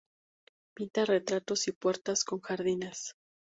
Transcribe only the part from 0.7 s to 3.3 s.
Pinta retratos y puertas con jardines.